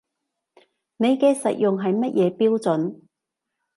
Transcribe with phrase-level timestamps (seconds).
[0.97, 3.01] 你嘅實用係乜嘢標準